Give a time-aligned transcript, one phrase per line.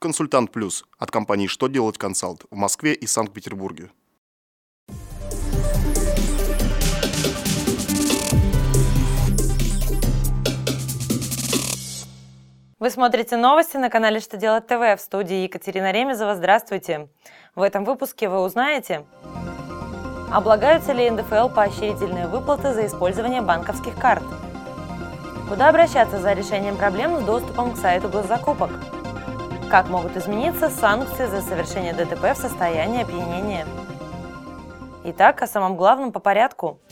[0.00, 3.90] Консультант Плюс от компании «Что делать консалт» в Москве и Санкт-Петербурге.
[12.78, 16.34] Вы смотрите новости на канале «Что делать ТВ» в студии Екатерина Ремезова.
[16.34, 17.10] Здравствуйте!
[17.54, 19.04] В этом выпуске вы узнаете,
[20.32, 24.24] облагаются ли НДФЛ поощрительные выплаты за использование банковских карт,
[25.46, 28.70] куда обращаться за решением проблем с доступом к сайту госзакупок,
[29.70, 33.64] как могут измениться санкции за совершение ДТП в состоянии опьянения.
[35.04, 36.80] Итак, о самом главном по порядку–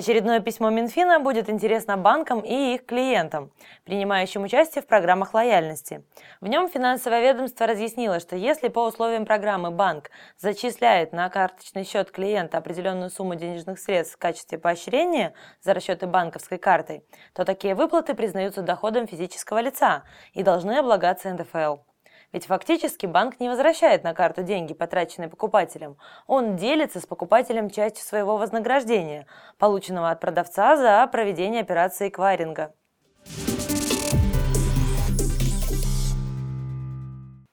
[0.00, 3.52] Очередное письмо Минфина будет интересно банкам и их клиентам,
[3.84, 6.02] принимающим участие в программах лояльности.
[6.40, 12.10] В нем финансовое ведомство разъяснило, что если по условиям программы банк зачисляет на карточный счет
[12.12, 17.04] клиента определенную сумму денежных средств в качестве поощрения за расчеты банковской картой,
[17.34, 21.89] то такие выплаты признаются доходом физического лица и должны облагаться НДФЛ.
[22.32, 25.96] Ведь фактически банк не возвращает на карту деньги, потраченные покупателем.
[26.26, 29.26] Он делится с покупателем частью своего вознаграждения,
[29.58, 32.72] полученного от продавца за проведение операции эквайринга.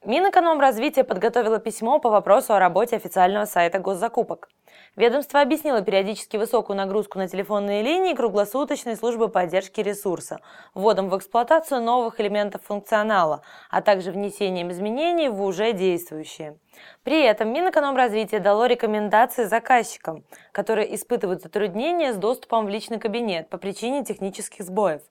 [0.08, 4.48] Минэкономразвитие подготовило письмо по вопросу о работе официального сайта госзакупок.
[4.96, 10.40] Ведомство объяснило периодически высокую нагрузку на телефонные линии круглосуточной службы поддержки ресурса,
[10.72, 16.56] вводом в эксплуатацию новых элементов функционала, а также внесением изменений в уже действующие.
[17.02, 23.58] При этом Минэкономразвитие дало рекомендации заказчикам, которые испытывают затруднения с доступом в личный кабинет по
[23.58, 25.02] причине технических сбоев.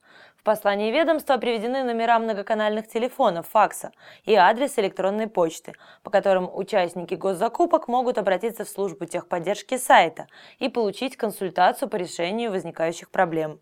[0.48, 3.92] Послании ведомства приведены номера многоканальных телефонов, факса
[4.24, 10.28] и адрес электронной почты, по которым участники госзакупок могут обратиться в службу техподдержки сайта
[10.60, 13.60] и получить консультацию по решению возникающих проблем.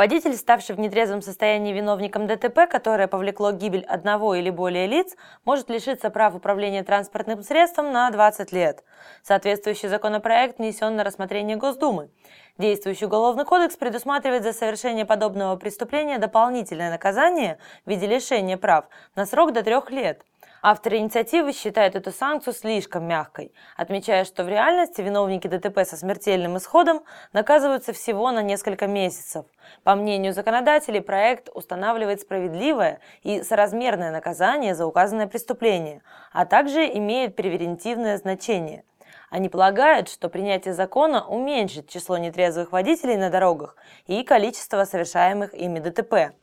[0.00, 5.68] Водитель, ставший в нетрезвом состоянии виновником ДТП, которое повлекло гибель одного или более лиц, может
[5.68, 8.82] лишиться прав управления транспортным средством на 20 лет.
[9.22, 12.08] Соответствующий законопроект внесен на рассмотрение Госдумы.
[12.56, 19.26] Действующий Уголовный кодекс предусматривает за совершение подобного преступления дополнительное наказание в виде лишения прав на
[19.26, 20.24] срок до трех лет.
[20.62, 26.58] Авторы инициативы считают эту санкцию слишком мягкой, отмечая, что в реальности виновники ДТП со смертельным
[26.58, 29.46] исходом наказываются всего на несколько месяцев.
[29.84, 37.36] По мнению законодателей, проект устанавливает справедливое и соразмерное наказание за указанное преступление, а также имеет
[37.36, 38.84] превентивное значение.
[39.30, 45.78] Они полагают, что принятие закона уменьшит число нетрезвых водителей на дорогах и количество совершаемых ими
[45.78, 46.34] ДТП.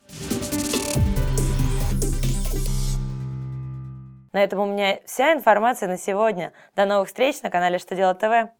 [4.38, 6.54] На этом у меня вся информация на сегодня.
[6.76, 8.52] До новых встреч на канале Что делать ТВ.